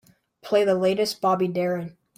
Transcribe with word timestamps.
Play 0.41 0.63
the 0.63 0.73
latest 0.73 1.21
Bobby 1.21 1.47
Darin. 1.47 1.95